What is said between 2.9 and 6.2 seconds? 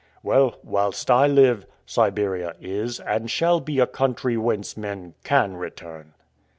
and shall be a country whence men CAN return."